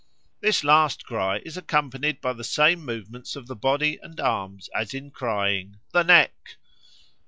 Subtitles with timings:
[0.39, 4.95] This last cry is accompanied by the same movements of the body and arms as
[4.95, 6.57] in crying 'the neck.'